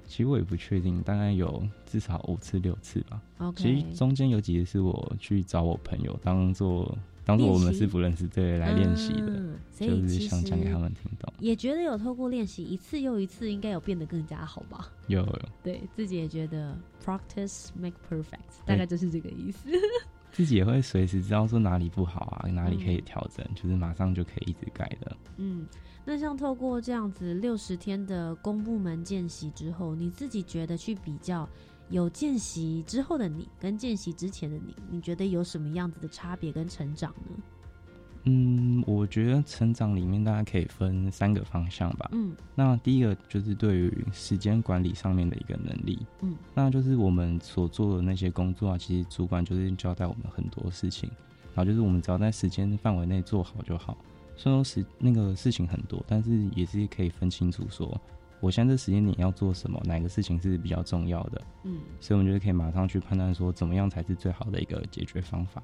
[0.09, 3.21] 其实我也不确定，大概有至少五次六次吧。
[3.55, 11.33] 其实中间有几次是我去找我朋友，当做当做我们是不认识对来练习的，就是想讲给他们听懂。
[11.39, 14.91] 也觉得有透过练习一次又一次，应该有变得更加好吧？
[15.09, 19.69] 有有，对自己也觉得 practice make perfect，大概就是这个意思。
[20.33, 25.17] 自己也会随时知道说哪里不好啊，哪里可以调整，就是马上就可以一直改的。
[25.37, 25.67] 嗯。
[26.11, 31.47] 那像透过这样子六十天的公部门见习之后，你自己觉得去比较
[31.91, 37.43] 有见习之后的你跟见习之前的你，你觉得有什么样子的差别跟成长呢？
[38.25, 42.09] 嗯，我觉得成长里面大家可以分三个方向吧。
[42.13, 45.99] 嗯，那第一个就是对于时间管理上面的一个能力。
[46.23, 51.11] 嗯，那就是我们所做的那些工作啊，其实主管就是交代我们很多事情，
[51.55, 53.95] 然后就是我们只要在时间范围内做好就好。
[54.39, 58.01] 虽然说事那个事情很多，但是也是可以分清楚说，
[58.41, 61.43] 我现在这时间点要做什么，哪个事情是比较重要的。
[61.65, 65.63] 嗯，所以我们就可以马上去判断说，怎么样才是最好的一个解决方法。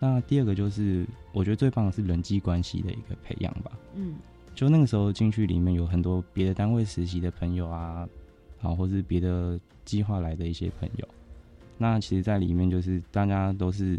[0.00, 3.70] 那第二个就是，我觉得最棒的是人际关系的一个培养吧。
[3.94, 4.16] 嗯
[4.54, 8.08] 就那个时候进去里面有很多别的单位实习的朋友啊，
[8.58, 11.08] 好，或是别的计划来的一些朋友。
[11.78, 13.98] 那其实，在里面就是大家都是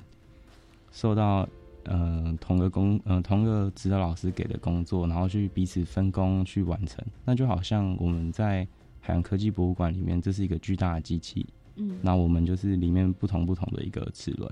[0.91, 1.48] 受到
[1.86, 7.03] 嗯、呃同个工嗯、呃、同个指导老师给的工作，然后去彼此分工去完成。
[7.25, 8.67] 那就好像我们在
[8.99, 14.49] 海洋科技博物馆里面，这是一个巨大的机器，嗯那我们就是里面不同不同的一个齿轮。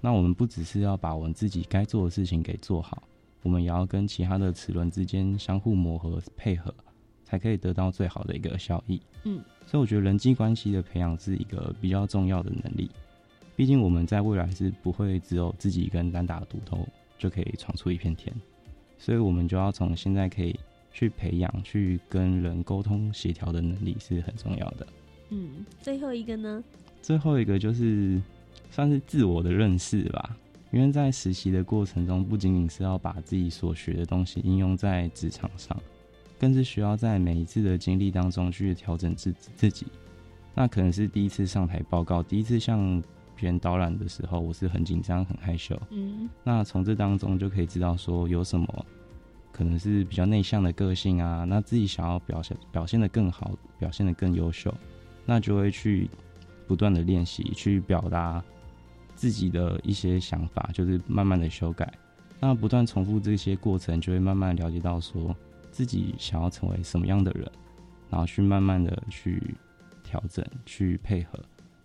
[0.00, 3.02] 那我们不只是要把我们自己该做的事情给做好，
[3.42, 6.74] 我们也要跟其他的齿轮之间相互磨合配合，
[7.22, 9.02] 才可以得到最好的一个效益。
[9.24, 12.90] 嗯，所以我觉得人际关系的培养是一个比较重要的能力。
[13.60, 16.78] 毕竟我们在未来是不会只有自己一个人单打独斗
[17.18, 18.34] 就可以闯出一片天，
[18.96, 20.58] 所以我们就要从现在可以
[20.90, 24.86] 去培养去跟人沟通协调的能力是很重要的。
[25.28, 26.64] 嗯，最后一个呢？
[27.02, 28.18] 最后一个就是
[28.70, 30.34] 算是自我的认识吧，
[30.70, 35.78] 因为在实习的过程中，不仅仅是要把自己所学的东西应用在职场上，
[36.38, 39.84] 更是需要在每一次的经历当中去调整自自己。
[40.54, 43.02] 那可能是第一次上台报告，第一次向
[43.40, 45.74] 别人导览的时候，我是很紧张、很害羞。
[45.90, 48.86] 嗯那从这当中就可以知道说有什么
[49.50, 54.72] 可能是比较内向的个性啊，那自己想要表现表现的更好，表现的更优秀，
[55.24, 56.10] 那就会去
[56.68, 58.44] 不断的练习，去表达
[59.14, 61.90] 自己的一些想法，就是慢慢的修改。
[62.38, 65.34] 那不断重复这些过程，就会慢慢了解到说
[65.70, 67.50] 自己想要成为什么样的人，
[68.10, 69.54] 然后去慢慢的去
[70.02, 71.38] 调整、去配合，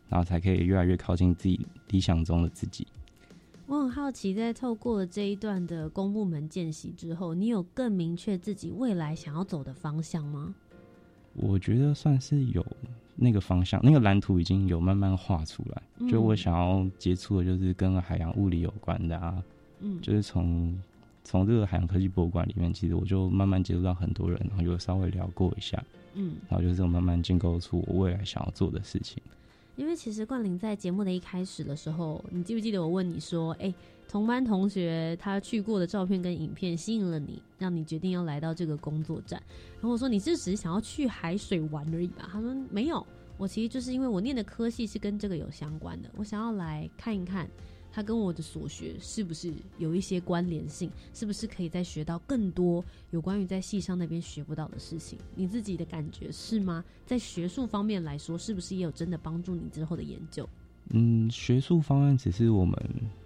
[0.10, 2.86] 然后才可以越来越靠近自己理想中的自己。
[3.68, 10.54] 我很好奇，在透过了这一段的公部门见习之后，你有更明确自己未来想要走的方向吗？
[11.34, 12.66] 我觉得算是有
[13.16, 15.82] 那个方向，那个蓝图已经有慢慢画出来。
[15.98, 19.44] 嗯就我想要接触的，就是跟海洋物理有关的啊，
[19.80, 20.80] 嗯，就是从
[21.24, 25.84] 从这个海洋科技博物馆里面，其实我就慢慢接触到很多人，然后有稍微聊过一下，
[26.14, 29.22] 嗯，然后就是我慢慢建构出我未来想要做的事情。
[29.76, 33.74] 因为其实冠霖在节目的一开始的时候，你记不记得我问你说，哎、
[34.08, 39.42] 同班同学他去过的照片跟影片吸引了你，让你决定要来到这个工作站。
[39.76, 42.30] 然后我说你是只是想要去海水玩而已吧？
[42.32, 43.06] 他说没有，
[43.38, 47.50] 我其实就是因为我念的科系是跟这个有相关的，我想要来看一看。
[47.96, 50.92] 它跟我的所学是不是有一些关联性？
[51.14, 55.18] 是不是可以再学到更多有关于在戏上那边学不到的事情？
[55.34, 56.84] 你自己的感觉是吗？
[57.06, 60.46] 在学术方面来说，是不是也有真的帮助你之后的研究？
[60.90, 62.78] 嗯，学术方案只是我们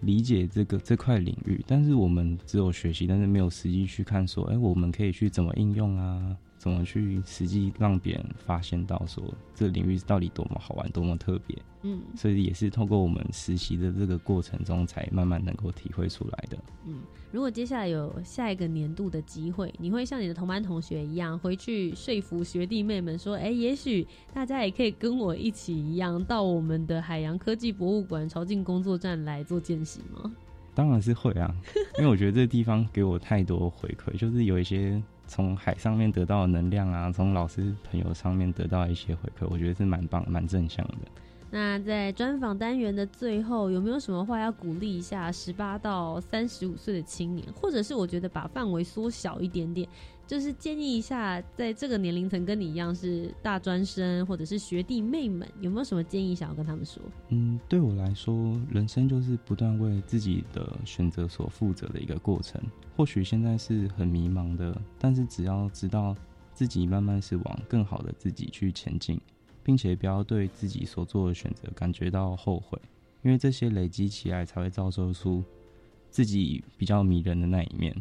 [0.01, 6.37] 理解这个这块领域，但是我们只有学习，但是没有实际去看说，哎、我们可以去怎么应用啊？
[6.59, 9.23] 怎么去实际让别人发现到说
[9.55, 11.57] 这个领域到底多么好玩，多么特别？
[11.81, 16.57] 嗯所以也是透过我们实习的这个过程中，才慢慢能够体会出来的。
[16.85, 16.99] 嗯，
[17.31, 30.29] 如果接下来有下一个年度的机会，你会像你的同班同学一样，回去说服学弟妹们说，哎、也许大家也可以跟我一起一样，到我们的海洋科技博物馆朝进工作站来做见习吗？
[30.75, 31.53] 当然是会啊，
[31.97, 41.07] 因为我觉得这个地方给我太多回馈，就是有一些从海上面得到的能量啊，从老师朋友上面得到一些回馈，我觉得是蛮棒、蛮正向的。
[41.51, 49.89] 那在专访单元的最后，有没有什么话要鼓励一下十八到三十五岁的青年，或者是我觉得把范围缩小一点点，
[50.27, 57.01] 就是建议一下，在这个年龄层跟你一样是大专生或者是学弟妹们，有没有什么建议想要跟他们说？
[57.29, 62.61] 嗯，对我来说，人生就是不断为自己的选择所负责的一个过程。
[62.95, 66.15] 或许现在是很迷茫的，但是只要知道
[66.53, 69.19] 自己慢慢是往更好的自己去前进，
[69.69, 72.75] 并且不要对自己所做的选择感觉到后悔，
[73.21, 75.43] 因为这些累积起来才会造就出
[76.09, 77.95] 自己比较迷人的那一面。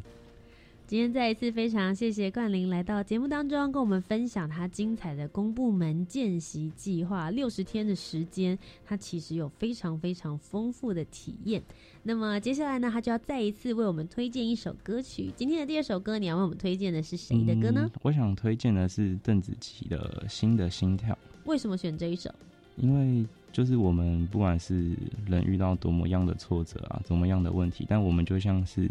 [0.86, 11.62] 今天再一次非常谢谢冠霖来到节目当中，跟我们分享他精彩的公部门见习计划，六十天的时间，他其实有非常非常丰富的体验。
[12.02, 15.30] 那么接下来呢，他就要再一次为我们推荐一首歌曲。
[15.36, 17.82] 今天的第二首歌，你要为我们推荐的是谁的歌呢？
[17.84, 21.14] 嗯我想推荐的是邓紫棋的《新的心跳》。
[21.48, 22.30] 为什么选这一首？
[22.76, 24.94] 因为就是我们不管是
[25.26, 28.88] 人遇到多么样的挫折啊，怎么样的问题，但我们就像是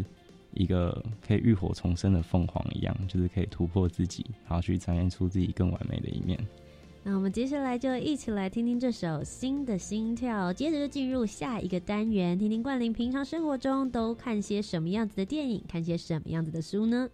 [0.52, 6.36] 一个可以浴火重生的凤凰一样，就是可以突破自己，然后去展现出自己更完美的一面。
[7.04, 17.08] 那我们接下来就一起来听听这首《新的心跳》，接着就进入下一个单元，听听冠霖平常生活中都看些什么样子的电影，看些什么样子的书呢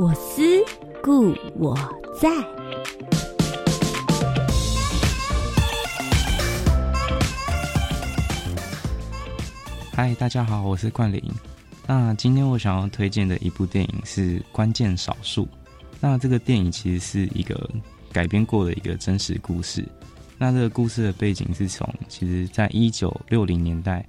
[0.00, 0.42] 我思
[1.02, 1.76] 故我
[2.18, 2.30] 在。
[9.92, 11.22] 嗨，大家好，我是冠霖。
[11.86, 15.44] 那今天我想要推荐的一部电影是《关键少数》。
[16.00, 17.68] 那这个电影其实是一个
[18.10, 19.86] 改编过的一个真实故事。
[20.38, 24.02] 那这个故事的背景是从，其实在一九六零年代，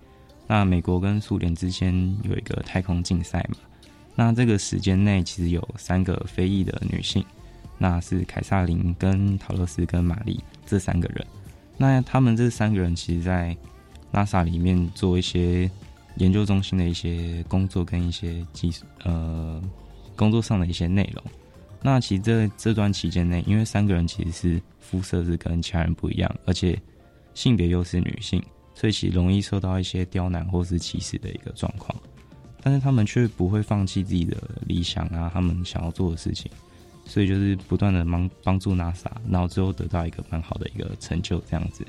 [0.47, 3.57] 那美国跟苏联之间有一个太空竞赛嘛。
[4.15, 7.25] 那这个时间内，其实有三个非裔的女性，
[7.77, 11.25] 那是凯撒琳、跟陶乐斯、跟玛丽这三个人。
[11.77, 13.55] 那他们这三个人，其实，在
[14.11, 15.69] 拉萨里面做一些
[16.17, 19.61] 研究中心的一些工作，跟一些技术呃
[20.15, 21.23] 工作上的一些内容。
[21.81, 26.79] 那其实这这段期间内，因为三个人其实是肤色是跟其他人不一样，而且
[27.33, 28.43] 性别又是女性，
[28.75, 31.97] 所以其实容易受到一些刁难或是歧视的一个状况。
[32.61, 34.37] 但是他们却不会放弃自己的
[34.67, 36.51] 理想啊，他们想要做的事情，
[37.05, 41.85] 所以就是不断的帮帮助 NASA，然后最后得到一个蛮好的一个成就这样子。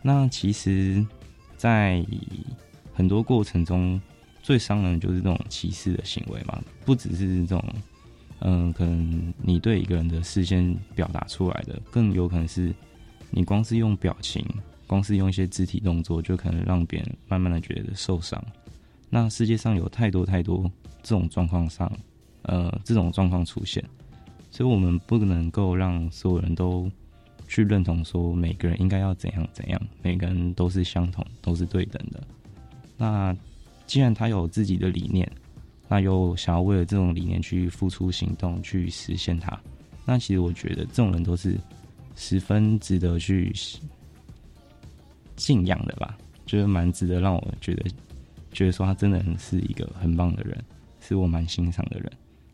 [0.00, 1.04] 那其实，
[1.56, 2.04] 在
[2.94, 4.00] 很多过程中
[4.42, 7.64] 最伤人的就是这种歧视的行为嘛，不只是这种，
[8.40, 12.72] 嗯，可能你对一个人的视线表达出来的，更有可能是
[13.30, 14.46] 你光是用表情，
[14.86, 18.42] 光是用一些肢体动作，就可能让别人慢慢的觉得受伤。
[19.10, 20.70] 那世界上有太多太多
[21.02, 21.90] 这种状况上，
[22.42, 23.82] 呃，这种状况出现，
[24.50, 26.90] 所以我们不能够让所有人都
[27.46, 32.22] 去认同说每个人应该要怎样怎样，每个人都是相同，都是对等的。
[32.96, 33.34] 那
[33.86, 35.30] 既然他有自己的理念，
[35.88, 39.58] 那又想要为了这种理念去付出行动去实现它，
[40.04, 41.58] 那其实我觉得这种人都是
[42.14, 43.50] 十分值得去
[45.36, 47.86] 信仰的吧，就是蛮值得让我觉得。
[48.52, 50.64] 觉得说他真的是一个很棒的人，
[51.00, 52.10] 是我蛮欣赏的人。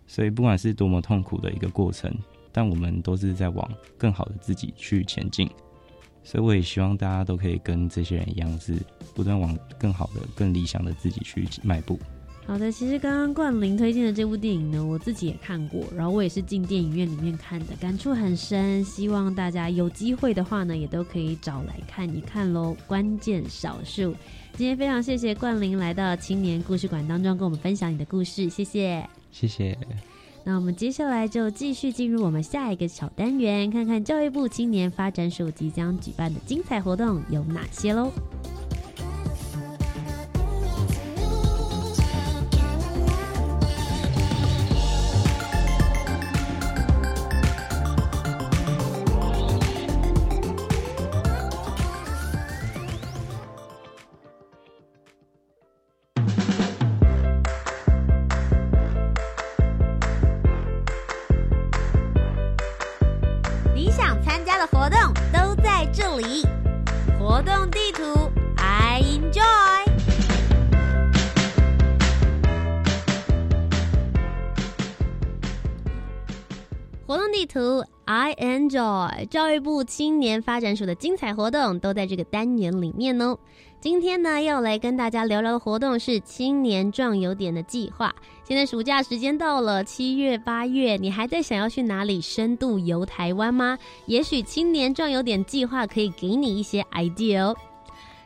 [0.06, 2.14] 所以不管是多么痛苦的一个过程，
[2.52, 5.48] 但我们都是在往更好的自己去前进。
[6.22, 8.76] 所以我也希望大家都可以跟这些人一样，是
[9.14, 11.98] 不断往更好的、更理想的自己去迈步。
[12.46, 18.84] 好的，其实刚刚冠霖推荐的这部电影呢，我自己也看过，然后我也是进电影院里面看的，感触很深。
[18.84, 22.76] 希望大家有机会的话呢，也都可以找来看一看喽。
[22.86, 24.14] 关键少数。
[24.56, 29.76] 今天非常谢谢冠霖来到青年故事馆当中，跟我们分享你的故事，谢谢，谢谢。
[30.44, 38.12] 那我们接下来就继续进入我们下一个小单元，看看教育部青年发展署即将举办的精彩活动有哪些喽。
[67.70, 68.02] 地图
[68.56, 69.74] ，I enjoy。
[77.06, 83.38] 活动地图 I enjoy 教育部青年发展署的精彩活动都在这个单元里面哦。
[83.84, 88.14] 今天呢，要来跟大家聊聊的活动是青年壮游点的计划。
[88.42, 93.78] 现在暑假时间到了，七月八月，你还在想要去哪里深度游台湾吗？
[94.06, 97.54] 也许青年壮游点计划可以给你一些 idea 哦。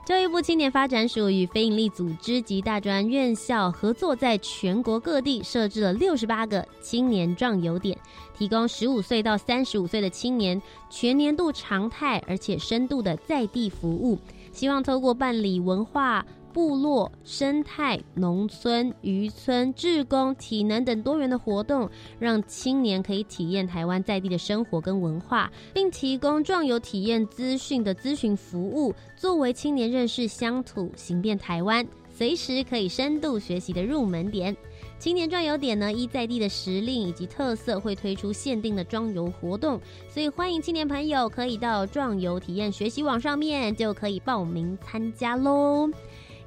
[0.07, 7.99] 教育部青年发展署与非营利组织及大专院校合作，在全国各地设置了六十八个青年壮游点，
[8.33, 14.17] 提供十五岁到三十五岁的青年全年度常态而且深度的在地服务，
[14.59, 16.27] 希望透过办理文化。
[16.51, 21.89] 部落生态、农村、渔村、志工、体能等多元的活动，
[22.19, 34.57] 让青年可以体验台湾在地的生活跟文化，并提供壮游体验资讯的咨询服务，作为青年认识乡土、行遍台湾、随时可以深度学习的入门点。
[34.99, 39.81] 青年壮游点呢，依在地的时令以及特色，会推出限定的壮游活动，
[40.11, 45.89] 所以欢迎青年朋友可以到壮游体验学习网上面就可以报名参加喽。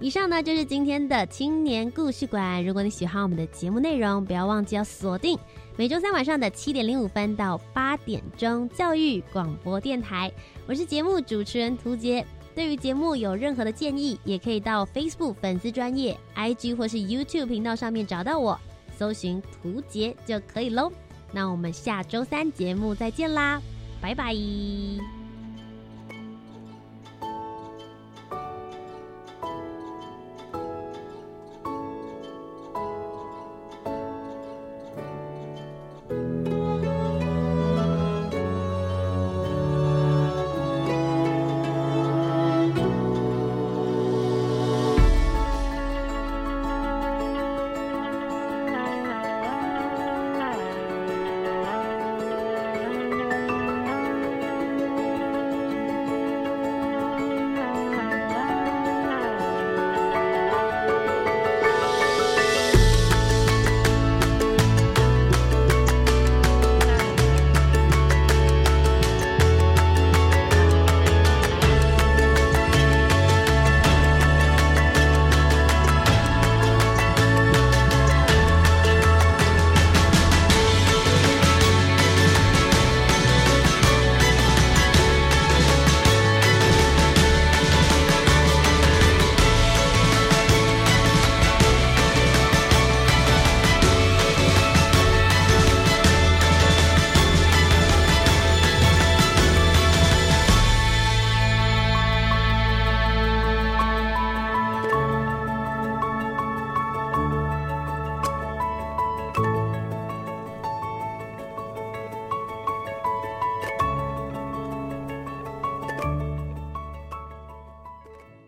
[0.02, 2.64] 以上呢就是今天的青年故事馆。
[2.66, 5.40] 如果你喜欢我们的节目内容，不要忘记要锁定
[5.78, 10.30] 每周三晚上的七点零五分到八点钟教育广播电台。
[10.68, 12.26] 我是节目主持人涂杰。
[12.54, 18.60] 对于节目有任何的建议，也可以到 Facebook 粉丝专业、IG 或是 YouTube 频道上面找到我，
[18.98, 20.92] 搜寻图杰就可以喽。
[21.32, 23.62] 那我们下周三节目再见啦，
[24.02, 25.21] 拜拜。